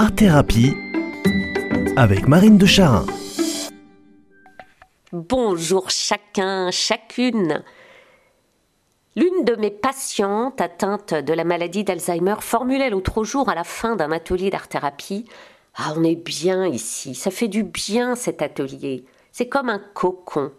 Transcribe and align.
Art 0.00 0.14
Thérapie 0.14 0.76
avec 1.96 2.28
Marine 2.28 2.56
de 2.56 2.66
Charin. 2.66 3.04
Bonjour 5.10 5.90
chacun, 5.90 6.70
chacune. 6.70 7.64
L'une 9.16 9.44
de 9.44 9.56
mes 9.56 9.72
patientes 9.72 10.60
atteinte 10.60 11.14
de 11.14 11.32
la 11.32 11.42
maladie 11.42 11.82
d'Alzheimer 11.82 12.36
formulait 12.38 12.90
l'autre 12.90 13.24
jour 13.24 13.48
à 13.48 13.56
la 13.56 13.64
fin 13.64 13.96
d'un 13.96 14.12
atelier 14.12 14.50
d'art-thérapie 14.50 15.24
Ah, 15.74 15.94
on 15.96 16.04
est 16.04 16.14
bien 16.14 16.64
ici, 16.64 17.16
ça 17.16 17.32
fait 17.32 17.48
du 17.48 17.64
bien 17.64 18.14
cet 18.14 18.40
atelier. 18.40 19.04
C'est 19.32 19.48
comme 19.48 19.68
un 19.68 19.80
cocon 19.80 20.52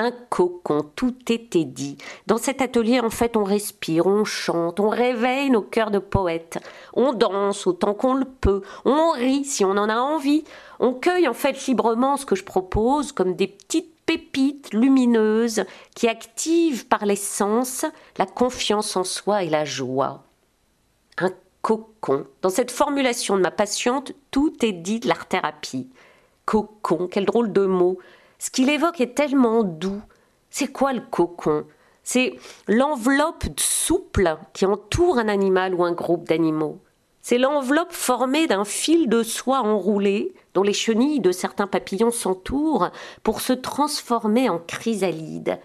un 0.00 0.10
cocon, 0.10 0.90
tout 0.96 1.14
était 1.30 1.64
dit. 1.64 1.98
Dans 2.26 2.38
cet 2.38 2.62
atelier, 2.62 3.00
en 3.00 3.10
fait, 3.10 3.36
on 3.36 3.44
respire, 3.44 4.06
on 4.06 4.24
chante, 4.24 4.80
on 4.80 4.88
réveille 4.88 5.50
nos 5.50 5.62
cœurs 5.62 5.90
de 5.90 5.98
poètes, 5.98 6.58
on 6.94 7.12
danse 7.12 7.66
autant 7.66 7.94
qu'on 7.94 8.14
le 8.14 8.24
peut, 8.24 8.62
on 8.84 9.10
rit 9.10 9.44
si 9.44 9.64
on 9.64 9.72
en 9.72 9.88
a 9.88 9.96
envie, 9.96 10.44
on 10.78 10.94
cueille 10.94 11.28
en 11.28 11.34
fait 11.34 11.66
librement 11.66 12.16
ce 12.16 12.26
que 12.26 12.34
je 12.34 12.44
propose 12.44 13.12
comme 13.12 13.34
des 13.34 13.46
petites 13.46 13.94
pépites 14.06 14.72
lumineuses 14.72 15.64
qui 15.94 16.08
activent 16.08 16.86
par 16.86 17.06
l'essence 17.06 17.84
la 18.16 18.26
confiance 18.26 18.96
en 18.96 19.04
soi 19.04 19.44
et 19.44 19.50
la 19.50 19.64
joie. 19.64 20.24
Un 21.18 21.30
cocon. 21.62 22.26
Dans 22.42 22.50
cette 22.50 22.70
formulation 22.70 23.36
de 23.36 23.42
ma 23.42 23.50
patiente, 23.50 24.12
tout 24.30 24.64
est 24.64 24.72
dit 24.72 25.00
de 25.00 25.08
l'art-thérapie. 25.08 25.90
Cocon, 26.46 27.08
quel 27.10 27.26
drôle 27.26 27.52
de 27.52 27.66
mot. 27.66 27.98
Ce 28.40 28.50
qu'il 28.50 28.70
évoque 28.70 29.02
est 29.02 29.14
tellement 29.14 29.62
doux. 29.62 30.00
C'est 30.48 30.72
quoi 30.72 30.94
le 30.94 31.02
cocon? 31.02 31.66
C'est 32.02 32.34
l'enveloppe 32.66 33.44
souple 33.60 34.38
qui 34.54 34.64
entoure 34.64 35.18
un 35.18 35.28
animal 35.28 35.74
ou 35.74 35.84
un 35.84 35.92
groupe 35.92 36.26
d'animaux. 36.26 36.80
C'est 37.20 37.36
l'enveloppe 37.36 37.92
formée 37.92 38.46
d'un 38.46 38.64
fil 38.64 39.10
de 39.10 39.22
soie 39.22 39.60
enroulé 39.60 40.32
dont 40.54 40.62
les 40.62 40.72
chenilles 40.72 41.20
de 41.20 41.32
certains 41.32 41.66
papillons 41.66 42.10
s'entourent 42.10 42.88
pour 43.22 43.42
se 43.42 43.52
transformer 43.52 44.48
en 44.48 44.58
chrysalide. 44.58 45.60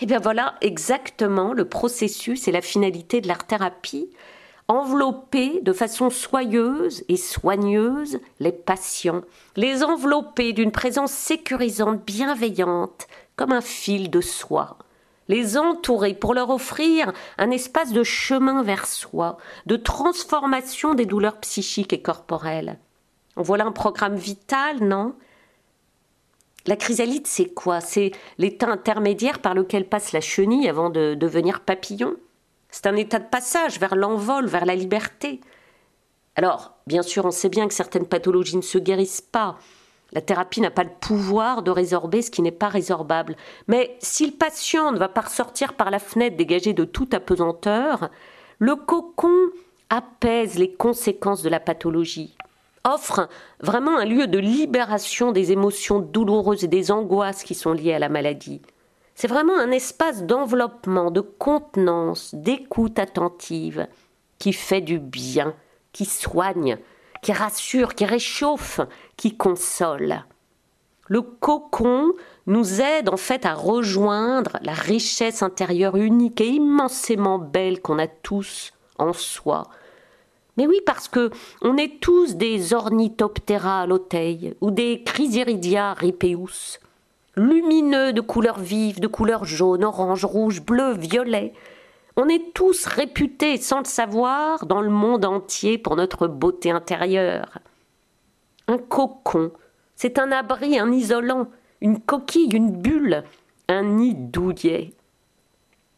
Eh 0.00 0.06
bien 0.06 0.18
voilà 0.18 0.56
exactement 0.62 1.52
le 1.52 1.68
processus 1.68 2.48
et 2.48 2.52
la 2.52 2.60
finalité 2.60 3.20
de 3.20 3.28
l'art-thérapie 3.28 4.10
envelopper 4.68 5.60
de 5.60 5.72
façon 5.72 6.10
soyeuse 6.10 7.04
et 7.08 7.16
soigneuse 7.16 8.18
les 8.40 8.52
patients, 8.52 9.22
les 9.56 9.84
envelopper 9.84 10.52
d'une 10.52 10.72
présence 10.72 11.12
sécurisante, 11.12 12.04
bienveillante, 12.04 13.06
comme 13.36 13.52
un 13.52 13.60
fil 13.60 14.10
de 14.10 14.20
soie, 14.20 14.78
les 15.28 15.58
entourer 15.58 16.14
pour 16.14 16.34
leur 16.34 16.50
offrir 16.50 17.12
un 17.38 17.50
espace 17.50 17.92
de 17.92 18.02
chemin 18.02 18.62
vers 18.62 18.86
soi, 18.86 19.38
de 19.66 19.76
transformation 19.76 20.94
des 20.94 21.06
douleurs 21.06 21.38
psychiques 21.38 21.92
et 21.92 22.02
corporelles. 22.02 22.78
Voilà 23.36 23.64
un 23.64 23.72
programme 23.72 24.16
vital, 24.16 24.78
non? 24.82 25.14
La 26.66 26.76
chrysalide, 26.76 27.26
c'est 27.26 27.52
quoi? 27.52 27.80
C'est 27.80 28.12
l'état 28.38 28.68
intermédiaire 28.68 29.40
par 29.40 29.54
lequel 29.54 29.86
passe 29.86 30.12
la 30.12 30.22
chenille 30.22 30.68
avant 30.68 30.88
de 30.88 31.14
devenir 31.14 31.60
papillon? 31.60 32.16
C'est 32.74 32.88
un 32.88 32.96
état 32.96 33.20
de 33.20 33.28
passage 33.28 33.78
vers 33.78 33.94
l'envol, 33.94 34.46
vers 34.46 34.66
la 34.66 34.74
liberté. 34.74 35.40
Alors, 36.34 36.72
bien 36.88 37.02
sûr, 37.02 37.24
on 37.24 37.30
sait 37.30 37.48
bien 37.48 37.68
que 37.68 37.72
certaines 37.72 38.08
pathologies 38.08 38.56
ne 38.56 38.62
se 38.62 38.78
guérissent 38.78 39.20
pas. 39.20 39.58
La 40.10 40.20
thérapie 40.20 40.60
n'a 40.60 40.72
pas 40.72 40.82
le 40.82 40.90
pouvoir 41.00 41.62
de 41.62 41.70
résorber 41.70 42.20
ce 42.20 42.32
qui 42.32 42.42
n'est 42.42 42.50
pas 42.50 42.66
résorbable. 42.66 43.36
Mais 43.68 43.96
si 44.00 44.26
le 44.26 44.32
patient 44.32 44.90
ne 44.90 44.98
va 44.98 45.08
pas 45.08 45.20
ressortir 45.20 45.74
par 45.74 45.92
la 45.92 46.00
fenêtre 46.00 46.36
dégagée 46.36 46.72
de 46.72 46.84
toute 46.84 47.14
apesanteur, 47.14 48.10
le 48.58 48.74
cocon 48.74 49.50
apaise 49.88 50.58
les 50.58 50.72
conséquences 50.72 51.42
de 51.42 51.50
la 51.50 51.60
pathologie, 51.60 52.34
offre 52.82 53.28
vraiment 53.60 53.98
un 53.98 54.04
lieu 54.04 54.26
de 54.26 54.38
libération 54.38 55.30
des 55.30 55.52
émotions 55.52 56.00
douloureuses 56.00 56.64
et 56.64 56.68
des 56.68 56.90
angoisses 56.90 57.44
qui 57.44 57.54
sont 57.54 57.72
liées 57.72 57.94
à 57.94 58.00
la 58.00 58.08
maladie. 58.08 58.62
C'est 59.14 59.28
vraiment 59.28 59.56
un 59.56 59.70
espace 59.70 60.24
d'enveloppement, 60.24 61.10
de 61.10 61.20
contenance, 61.20 62.34
d'écoute 62.34 62.98
attentive, 62.98 63.86
qui 64.38 64.52
fait 64.52 64.80
du 64.80 64.98
bien, 64.98 65.54
qui 65.92 66.04
soigne, 66.04 66.78
qui 67.22 67.32
rassure, 67.32 67.94
qui 67.94 68.04
réchauffe, 68.04 68.80
qui 69.16 69.36
console. 69.36 70.24
Le 71.06 71.22
cocon 71.22 72.12
nous 72.46 72.80
aide 72.80 73.08
en 73.08 73.16
fait 73.16 73.46
à 73.46 73.54
rejoindre 73.54 74.58
la 74.62 74.72
richesse 74.72 75.42
intérieure 75.42 75.96
unique 75.96 76.40
et 76.40 76.48
immensément 76.48 77.38
belle 77.38 77.80
qu'on 77.80 77.98
a 77.98 78.06
tous 78.06 78.72
en 78.98 79.12
soi. 79.12 79.64
Mais 80.56 80.66
oui, 80.66 80.80
parce 80.86 81.08
que 81.08 81.30
on 81.62 81.76
est 81.76 82.00
tous 82.00 82.36
des 82.36 82.74
ornithoptera 82.74 83.82
à 83.82 83.86
l'oteil 83.86 84.54
ou 84.60 84.70
des 84.70 85.02
chrysiridia 85.02 85.94
ripeus, 85.94 86.80
lumineux 87.36 88.12
de 88.12 88.20
couleurs 88.20 88.58
vives, 88.58 89.00
de 89.00 89.06
couleurs 89.06 89.44
jaune, 89.44 89.84
orange, 89.84 90.24
rouge, 90.24 90.62
bleu, 90.62 90.92
violet. 90.92 91.52
On 92.16 92.28
est 92.28 92.52
tous 92.54 92.86
réputés, 92.86 93.56
sans 93.56 93.80
le 93.80 93.86
savoir, 93.86 94.66
dans 94.66 94.80
le 94.80 94.90
monde 94.90 95.24
entier 95.24 95.78
pour 95.78 95.96
notre 95.96 96.28
beauté 96.28 96.70
intérieure. 96.70 97.58
Un 98.68 98.78
cocon, 98.78 99.50
c'est 99.96 100.18
un 100.18 100.30
abri, 100.30 100.78
un 100.78 100.92
isolant, 100.92 101.48
une 101.80 102.00
coquille, 102.00 102.54
une 102.54 102.70
bulle, 102.70 103.24
un 103.68 103.82
nid 103.82 104.14
douillet. 104.14 104.92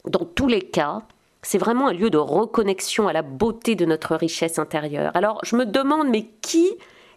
Dans 0.06 0.24
tous 0.24 0.46
les 0.46 0.62
cas, 0.62 1.02
c'est 1.42 1.58
vraiment 1.58 1.88
un 1.88 1.92
lieu 1.92 2.10
de 2.10 2.18
reconnexion 2.18 3.08
à 3.08 3.12
la 3.12 3.22
beauté 3.22 3.74
de 3.74 3.84
notre 3.84 4.16
richesse 4.16 4.58
intérieure. 4.58 5.12
Alors 5.14 5.40
je 5.44 5.54
me 5.56 5.66
demande, 5.66 6.08
mais 6.08 6.26
qui 6.40 6.68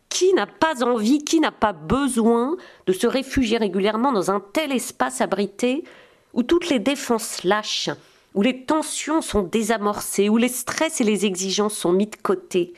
qui 0.09 0.33
n'a 0.33 0.47
pas 0.47 0.83
envie, 0.83 1.23
qui 1.23 1.39
n'a 1.39 1.51
pas 1.51 1.73
besoin 1.73 2.57
de 2.87 2.93
se 2.93 3.07
réfugier 3.07 3.57
régulièrement 3.57 4.11
dans 4.11 4.31
un 4.31 4.39
tel 4.39 4.71
espace 4.71 5.21
abrité 5.21 5.83
où 6.33 6.43
toutes 6.43 6.69
les 6.69 6.79
défenses 6.79 7.43
lâchent, 7.43 7.89
où 8.33 8.41
les 8.41 8.65
tensions 8.65 9.21
sont 9.21 9.43
désamorcées, 9.43 10.29
où 10.29 10.37
les 10.37 10.49
stress 10.49 10.99
et 10.99 11.03
les 11.03 11.25
exigences 11.25 11.75
sont 11.75 11.91
mis 11.91 12.07
de 12.07 12.15
côté? 12.15 12.73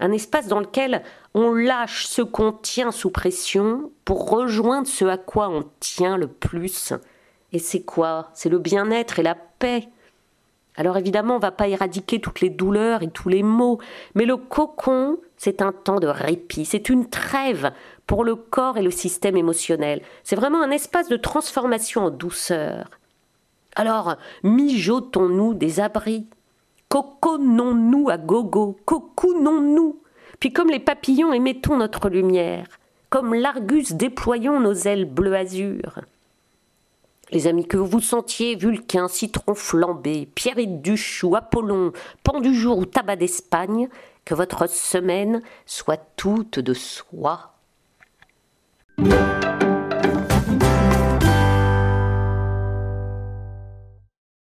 Un 0.00 0.12
espace 0.12 0.48
dans 0.48 0.60
lequel 0.60 1.02
on 1.34 1.52
lâche 1.52 2.06
ce 2.06 2.22
qu'on 2.22 2.52
tient 2.52 2.90
sous 2.90 3.10
pression 3.10 3.92
pour 4.04 4.28
rejoindre 4.28 4.88
ce 4.88 5.04
à 5.04 5.16
quoi 5.16 5.48
on 5.48 5.64
tient 5.78 6.16
le 6.16 6.26
plus. 6.26 6.92
Et 7.52 7.58
c'est 7.58 7.82
quoi? 7.82 8.30
C'est 8.34 8.48
le 8.48 8.58
bien-être 8.58 9.18
et 9.18 9.22
la 9.22 9.36
paix. 9.36 9.88
Alors 10.76 10.96
évidemment, 10.96 11.34
on 11.34 11.38
ne 11.38 11.42
va 11.42 11.50
pas 11.50 11.68
éradiquer 11.68 12.20
toutes 12.20 12.40
les 12.40 12.48
douleurs 12.48 13.02
et 13.02 13.08
tous 13.08 13.28
les 13.28 13.42
maux, 13.42 13.78
mais 14.14 14.24
le 14.24 14.36
cocon, 14.36 15.18
c'est 15.36 15.60
un 15.60 15.72
temps 15.72 16.00
de 16.00 16.06
répit, 16.06 16.64
c'est 16.64 16.88
une 16.88 17.08
trêve 17.08 17.72
pour 18.06 18.24
le 18.24 18.34
corps 18.36 18.78
et 18.78 18.82
le 18.82 18.90
système 18.90 19.36
émotionnel. 19.36 20.02
C'est 20.24 20.36
vraiment 20.36 20.62
un 20.62 20.70
espace 20.70 21.08
de 21.08 21.16
transformation 21.16 22.06
en 22.06 22.10
douceur. 22.10 22.88
Alors, 23.76 24.16
mijotons-nous 24.42 25.54
des 25.54 25.80
abris, 25.80 26.26
coconnons-nous 26.88 28.08
à 28.08 28.16
gogo, 28.16 28.78
cocounons-nous, 28.84 30.00
puis 30.40 30.52
comme 30.52 30.70
les 30.70 30.80
papillons 30.80 31.32
émettons 31.32 31.76
notre 31.76 32.08
lumière, 32.08 32.66
comme 33.10 33.34
l'argus 33.34 33.92
déployons 33.92 34.58
nos 34.60 34.74
ailes 34.74 35.04
bleu 35.04 35.34
azur 35.34 36.00
les 37.32 37.46
amis, 37.46 37.66
que 37.66 37.78
vous 37.78 38.00
sentiez 38.00 38.54
Vulcain, 38.56 39.08
Citron 39.08 39.54
flambé, 39.54 40.28
pierre 40.34 40.56
duche 40.66 41.24
ou 41.24 41.34
Apollon, 41.34 41.92
Pan 42.22 42.40
du 42.40 42.54
jour 42.54 42.78
ou 42.78 42.84
Tabac 42.84 43.16
d'Espagne, 43.16 43.88
que 44.24 44.34
votre 44.34 44.68
semaine 44.68 45.42
soit 45.66 46.00
toute 46.16 46.58
de 46.58 46.74
soie. 46.74 47.54